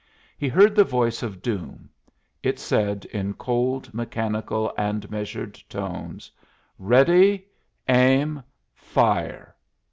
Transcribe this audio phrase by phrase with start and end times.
[0.35, 1.87] He heard the voice of doom;
[2.41, 6.31] it said, in cold, mechanical, and measured tones:
[6.79, 7.45] "Ready,
[7.87, 8.41] aim,
[8.73, 9.55] fire!"